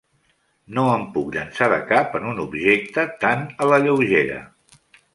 [0.77, 4.45] No em puc llançar de cap en un objecte tant a la lleugera.